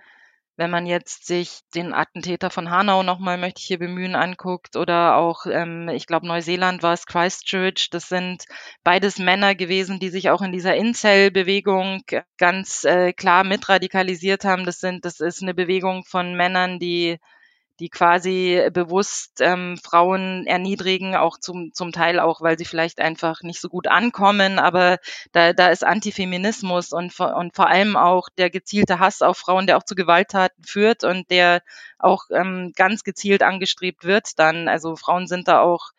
[0.57, 5.17] wenn man jetzt sich den Attentäter von Hanau nochmal, möchte ich hier bemühen, anguckt oder
[5.17, 8.45] auch, ähm, ich glaube, Neuseeland war es Christchurch, das sind
[8.83, 12.03] beides Männer gewesen, die sich auch in dieser Incel-Bewegung
[12.37, 14.65] ganz äh, klar mitradikalisiert haben.
[14.65, 17.19] Das sind, das ist eine Bewegung von Männern, die
[17.79, 23.41] die quasi bewusst ähm, Frauen erniedrigen, auch zum, zum Teil auch, weil sie vielleicht einfach
[23.41, 24.59] nicht so gut ankommen.
[24.59, 24.97] Aber
[25.33, 29.77] da, da ist Antifeminismus und, und vor allem auch der gezielte Hass auf Frauen, der
[29.77, 31.61] auch zu Gewalttaten führt und der
[31.99, 34.67] auch ähm, ganz gezielt angestrebt wird dann.
[34.67, 35.91] Also Frauen sind da auch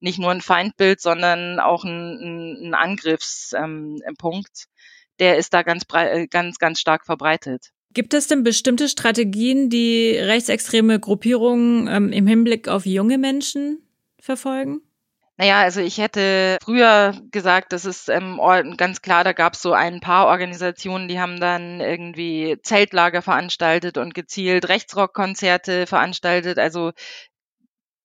[0.00, 3.54] nicht nur ein Feindbild, sondern auch ein, ein Angriffspunkt.
[3.54, 4.72] Ähm,
[5.18, 7.70] der ist da ganz, ganz, ganz stark verbreitet.
[7.94, 13.82] Gibt es denn bestimmte Strategien, die rechtsextreme Gruppierungen ähm, im Hinblick auf junge Menschen
[14.18, 14.80] verfolgen?
[15.38, 18.38] Naja, also ich hätte früher gesagt, das ist ähm,
[18.76, 23.98] ganz klar, da gab es so ein paar Organisationen, die haben dann irgendwie Zeltlager veranstaltet
[23.98, 26.58] und gezielt Rechtsrockkonzerte veranstaltet.
[26.58, 26.92] Also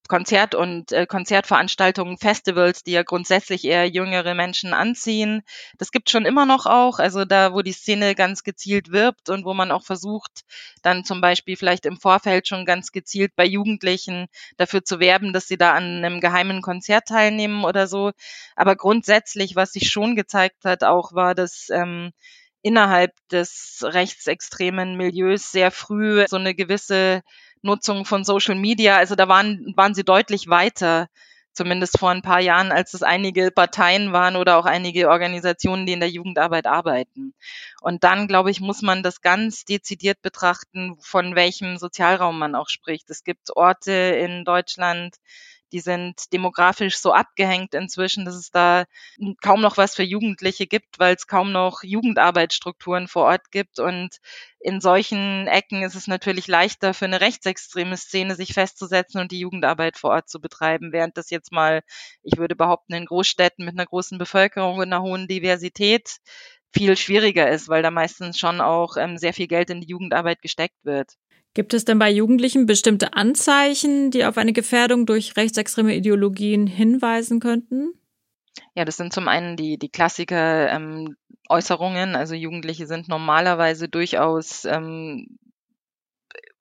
[0.07, 5.43] Konzert- und äh, Konzertveranstaltungen, Festivals, die ja grundsätzlich eher jüngere Menschen anziehen.
[5.77, 9.45] Das gibt schon immer noch auch, also da, wo die Szene ganz gezielt wirbt und
[9.45, 10.43] wo man auch versucht,
[10.81, 15.47] dann zum Beispiel vielleicht im Vorfeld schon ganz gezielt bei Jugendlichen dafür zu werben, dass
[15.47, 18.11] sie da an einem geheimen Konzert teilnehmen oder so.
[18.55, 22.11] Aber grundsätzlich, was sich schon gezeigt hat, auch war, dass ähm,
[22.61, 27.21] innerhalb des rechtsextremen Milieus sehr früh so eine gewisse
[27.67, 28.97] Nutzung von Social Media.
[28.97, 31.07] Also da waren, waren sie deutlich weiter,
[31.53, 35.93] zumindest vor ein paar Jahren, als es einige Parteien waren oder auch einige Organisationen, die
[35.93, 37.33] in der Jugendarbeit arbeiten.
[37.81, 42.69] Und dann, glaube ich, muss man das ganz dezidiert betrachten, von welchem Sozialraum man auch
[42.69, 43.09] spricht.
[43.09, 45.15] Es gibt Orte in Deutschland,
[45.71, 48.85] die sind demografisch so abgehängt inzwischen, dass es da
[49.41, 53.79] kaum noch was für Jugendliche gibt, weil es kaum noch Jugendarbeitsstrukturen vor Ort gibt.
[53.79, 54.17] Und
[54.59, 59.39] in solchen Ecken ist es natürlich leichter für eine rechtsextreme Szene, sich festzusetzen und die
[59.39, 61.81] Jugendarbeit vor Ort zu betreiben, während das jetzt mal,
[62.23, 66.17] ich würde behaupten, in Großstädten mit einer großen Bevölkerung und einer hohen Diversität
[66.73, 70.41] viel schwieriger ist, weil da meistens schon auch ähm, sehr viel Geld in die Jugendarbeit
[70.41, 71.13] gesteckt wird.
[71.57, 77.39] Gibt es denn bei Jugendlichen bestimmte Anzeichen, die auf eine Gefährdung durch rechtsextreme Ideologien hinweisen
[77.39, 77.93] könnten?
[78.75, 81.15] Ja, das sind zum einen die, die Klassiker ähm,
[81.49, 82.15] Äußerungen.
[82.15, 85.39] Also Jugendliche sind normalerweise durchaus ähm,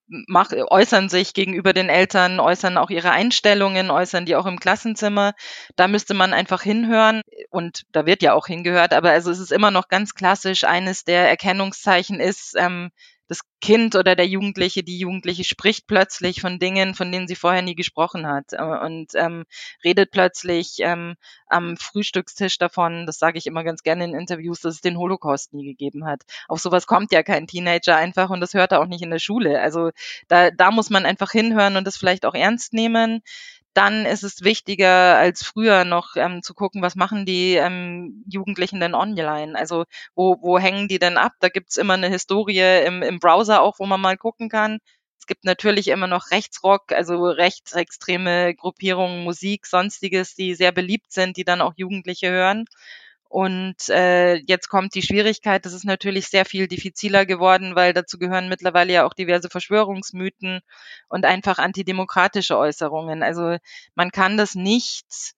[0.06, 5.35] mach, äußern sich gegenüber den Eltern, äußern auch ihre Einstellungen, äußern die auch im Klassenzimmer.
[5.76, 9.52] Da müsste man einfach hinhören und da wird ja auch hingehört, aber also es ist
[9.52, 12.90] immer noch ganz klassisch, eines der Erkennungszeichen ist, ähm,
[13.29, 17.62] das Kind oder der Jugendliche, die Jugendliche spricht plötzlich von Dingen, von denen sie vorher
[17.62, 19.45] nie gesprochen hat äh, und ähm,
[19.85, 21.17] redet plötzlich ähm,
[21.49, 25.53] am Frühstückstisch davon, das sage ich immer ganz gerne in Interviews, dass es den Holocaust
[25.55, 26.23] nie gegeben hat.
[26.49, 29.19] Auf sowas kommt ja kein Teenager einfach und das hört er auch nicht in der
[29.19, 29.61] Schule.
[29.61, 29.91] Also
[30.29, 33.23] da, da muss man einfach hinhören und das vielleicht auch ernst nehmen
[33.77, 38.81] dann ist es wichtiger als früher noch ähm, zu gucken, was machen die ähm, Jugendlichen
[38.81, 39.57] denn online?
[39.59, 39.85] Also
[40.15, 41.33] wo, wo hängen die denn ab?
[41.41, 44.79] Da gibt's immer eine Historie im, im Browser auch, wo man mal gucken kann.
[45.19, 51.37] Es gibt natürlich immer noch Rechtsrock, also rechtsextreme Gruppierungen, Musik, sonstiges, die sehr beliebt sind,
[51.37, 52.65] die dann auch Jugendliche hören.
[53.29, 58.19] Und äh, jetzt kommt die Schwierigkeit, das ist natürlich sehr viel diffiziler geworden, weil dazu
[58.19, 60.61] gehören mittlerweile ja auch diverse Verschwörungsmythen
[61.09, 63.23] und einfach antidemokratische Äußerungen.
[63.23, 63.57] Also
[63.95, 65.35] man kann das nicht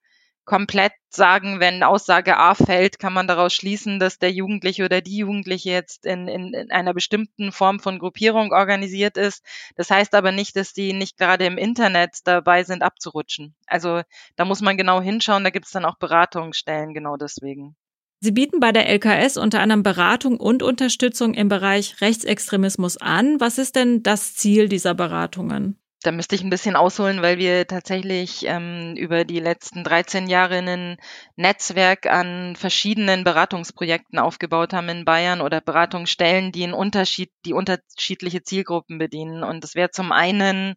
[0.48, 5.18] komplett sagen, wenn Aussage A fällt, kann man daraus schließen, dass der Jugendliche oder die
[5.18, 9.44] Jugendliche jetzt in, in, in einer bestimmten Form von Gruppierung organisiert ist.
[9.76, 13.54] Das heißt aber nicht, dass die nicht gerade im Internet dabei sind, abzurutschen.
[13.66, 14.00] Also
[14.36, 17.76] da muss man genau hinschauen, da gibt es dann auch Beratungsstellen genau deswegen.
[18.20, 23.38] Sie bieten bei der LKS unter anderem Beratung und Unterstützung im Bereich Rechtsextremismus an.
[23.38, 25.78] Was ist denn das Ziel dieser Beratungen?
[26.02, 30.58] Da müsste ich ein bisschen ausholen, weil wir tatsächlich ähm, über die letzten 13 Jahre
[30.58, 30.96] ein
[31.34, 38.44] Netzwerk an verschiedenen Beratungsprojekten aufgebaut haben in Bayern oder Beratungsstellen, die in Unterschied, die unterschiedliche
[38.44, 39.42] Zielgruppen bedienen.
[39.42, 40.76] Und das wäre zum einen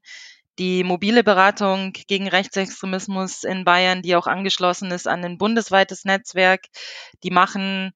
[0.57, 6.62] die mobile Beratung gegen Rechtsextremismus in Bayern, die auch angeschlossen ist an ein bundesweites Netzwerk.
[7.23, 7.93] Die machen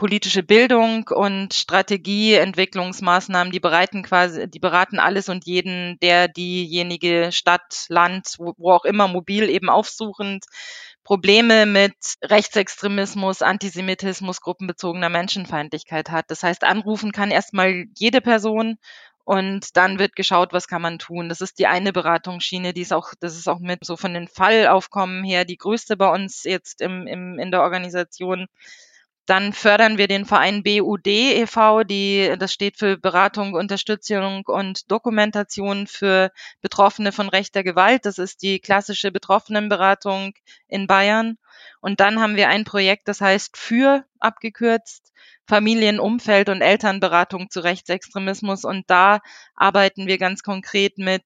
[0.00, 7.84] politische Bildung und Strategieentwicklungsmaßnahmen, die bereiten quasi, die beraten alles und jeden, der diejenige Stadt,
[7.88, 10.46] Land, wo, wo auch immer mobil eben aufsuchend
[11.04, 11.92] Probleme mit
[12.24, 16.24] Rechtsextremismus, Antisemitismus, gruppenbezogener Menschenfeindlichkeit hat.
[16.28, 18.78] Das heißt, anrufen kann erstmal jede Person
[19.24, 21.28] und dann wird geschaut, was kann man tun.
[21.28, 24.28] Das ist die eine Beratungsschiene, die ist auch, das ist auch mit so von den
[24.28, 28.46] Fallaufkommen her die größte bei uns jetzt im, im, in der Organisation.
[29.30, 35.86] Dann fördern wir den Verein BUD e.V., die, das steht für Beratung, Unterstützung und Dokumentation
[35.86, 38.06] für Betroffene von rechter Gewalt.
[38.06, 40.32] Das ist die klassische Betroffenenberatung
[40.66, 41.38] in Bayern.
[41.80, 45.12] Und dann haben wir ein Projekt, das heißt für abgekürzt
[45.46, 48.64] Familienumfeld und Elternberatung zu Rechtsextremismus.
[48.64, 49.20] Und da
[49.54, 51.22] arbeiten wir ganz konkret mit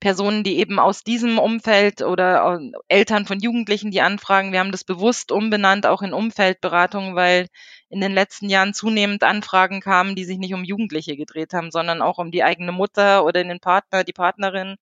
[0.00, 2.58] Personen, die eben aus diesem Umfeld oder
[2.88, 4.52] Eltern von Jugendlichen, die anfragen.
[4.52, 7.46] Wir haben das bewusst umbenannt, auch in Umfeldberatung, weil
[7.90, 12.02] in den letzten Jahren zunehmend Anfragen kamen, die sich nicht um Jugendliche gedreht haben, sondern
[12.02, 14.76] auch um die eigene Mutter oder den Partner, die Partnerin.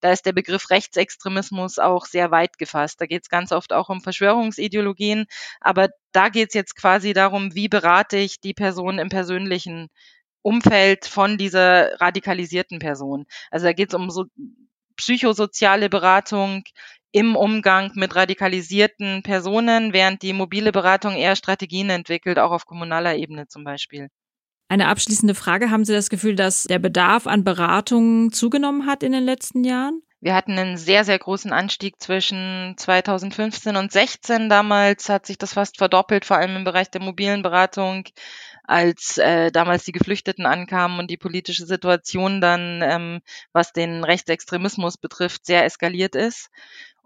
[0.00, 3.00] Da ist der Begriff Rechtsextremismus auch sehr weit gefasst.
[3.00, 5.26] Da geht es ganz oft auch um Verschwörungsideologien,
[5.60, 9.88] aber da geht es jetzt quasi darum, wie berate ich die Person im persönlichen
[10.42, 13.26] Umfeld von dieser radikalisierten Person.
[13.50, 14.24] Also da geht es um so
[14.96, 16.64] psychosoziale Beratung
[17.12, 23.16] im Umgang mit radikalisierten Personen, während die mobile Beratung eher Strategien entwickelt, auch auf kommunaler
[23.16, 24.08] Ebene zum Beispiel.
[24.68, 25.70] Eine abschließende Frage.
[25.70, 30.02] Haben Sie das Gefühl, dass der Bedarf an Beratungen zugenommen hat in den letzten Jahren?
[30.22, 34.50] Wir hatten einen sehr, sehr großen Anstieg zwischen 2015 und 16.
[34.50, 38.04] Damals hat sich das fast verdoppelt, vor allem im Bereich der mobilen Beratung
[38.70, 43.20] als äh, damals die Geflüchteten ankamen und die politische Situation dann, ähm,
[43.52, 46.50] was den Rechtsextremismus betrifft, sehr eskaliert ist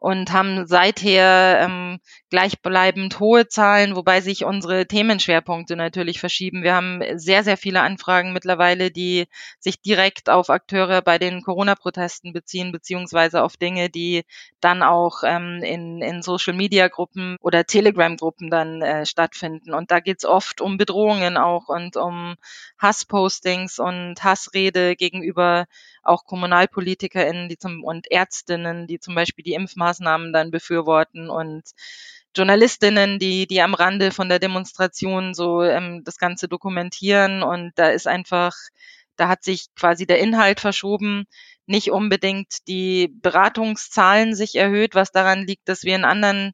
[0.05, 6.63] und haben seither ähm, gleichbleibend hohe Zahlen, wobei sich unsere Themenschwerpunkte natürlich verschieben.
[6.63, 9.25] Wir haben sehr, sehr viele Anfragen mittlerweile, die
[9.61, 14.25] sich direkt auf Akteure bei den Corona-Protesten beziehen, beziehungsweise auf Dinge, die
[14.61, 19.73] dann auch ähm, in, in Social-Media-Gruppen oder Telegram-Gruppen dann äh, stattfinden.
[19.73, 22.35] Und da geht's oft um Bedrohungen auch und um
[22.79, 25.65] Hasspostings und Hassrede gegenüber
[26.05, 31.63] auch KommunalpolitikerInnen die zum, und Ärztinnen, die zum Beispiel die Impfmaßnahmen dann befürworten und
[32.37, 37.43] Journalistinnen, die, die am Rande von der Demonstration so ähm, das Ganze dokumentieren.
[37.43, 38.55] Und da ist einfach,
[39.17, 41.27] da hat sich quasi der Inhalt verschoben,
[41.67, 46.53] nicht unbedingt die Beratungszahlen sich erhöht, was daran liegt, dass wir in anderen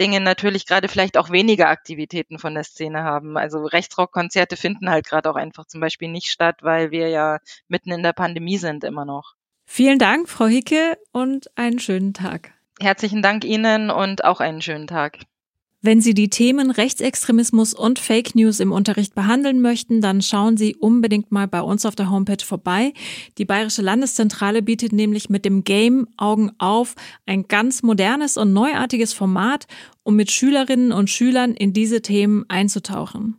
[0.00, 3.36] Dingen natürlich gerade vielleicht auch weniger Aktivitäten von der Szene haben.
[3.36, 7.90] Also Rechtsrockkonzerte finden halt gerade auch einfach zum Beispiel nicht statt, weil wir ja mitten
[7.90, 9.34] in der Pandemie sind immer noch.
[9.64, 12.52] Vielen Dank, Frau Hicke, und einen schönen Tag.
[12.80, 15.18] Herzlichen Dank Ihnen und auch einen schönen Tag.
[15.80, 20.74] Wenn Sie die Themen Rechtsextremismus und Fake News im Unterricht behandeln möchten, dann schauen Sie
[20.74, 22.92] unbedingt mal bei uns auf der Homepage vorbei.
[23.38, 29.12] Die Bayerische Landeszentrale bietet nämlich mit dem Game Augen auf ein ganz modernes und neuartiges
[29.12, 29.68] Format,
[30.02, 33.36] um mit Schülerinnen und Schülern in diese Themen einzutauchen.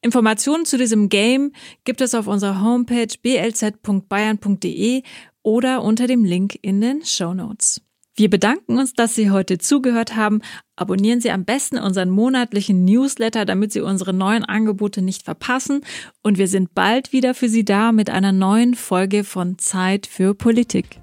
[0.00, 1.50] Informationen zu diesem Game
[1.82, 5.02] gibt es auf unserer Homepage blz.bayern.de
[5.42, 7.83] oder unter dem Link in den Show Notes.
[8.16, 10.40] Wir bedanken uns, dass Sie heute zugehört haben.
[10.76, 15.80] Abonnieren Sie am besten unseren monatlichen Newsletter, damit Sie unsere neuen Angebote nicht verpassen.
[16.22, 20.32] Und wir sind bald wieder für Sie da mit einer neuen Folge von Zeit für
[20.32, 21.00] Politik.